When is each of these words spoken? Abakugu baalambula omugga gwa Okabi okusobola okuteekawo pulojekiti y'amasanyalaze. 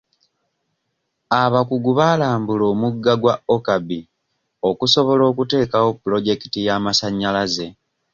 Abakugu 1.41 1.91
baalambula 1.99 2.63
omugga 2.73 3.13
gwa 3.21 3.35
Okabi 3.55 3.99
okusobola 4.69 5.23
okuteekawo 5.31 5.89
pulojekiti 6.01 6.59
y'amasanyalaze. 6.67 7.67